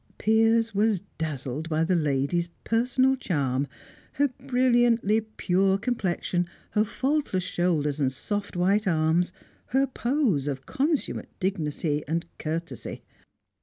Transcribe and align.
Piers 0.17 0.73
was 0.73 1.01
dazzled 1.19 1.69
by 1.69 1.83
the 1.83 1.93
lady's 1.95 2.47
personal 2.63 3.15
charm; 3.15 3.67
her 4.13 4.29
brilliantly 4.29 5.21
pure 5.21 5.77
complexion, 5.77 6.49
her 6.71 6.83
faultless 6.83 7.43
shoulders 7.43 7.99
and 7.99 8.11
soft 8.11 8.55
white 8.55 8.87
arms, 8.87 9.31
her 9.67 9.85
pose 9.85 10.47
of 10.47 10.65
consummate 10.65 11.29
dignity 11.39 12.03
and 12.07 12.25
courtesy. 12.39 13.03